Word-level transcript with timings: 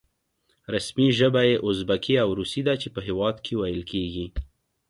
رسمي 0.73 1.07
ژبه 1.19 1.41
یې 1.49 1.55
ازبکي 1.67 2.15
او 2.23 2.29
روسي 2.39 2.61
ده 2.67 2.73
چې 2.81 2.87
په 2.95 2.99
هېواد 3.07 3.35
کې 3.45 3.53
ویل 3.55 3.83
کېږي. 3.91 4.25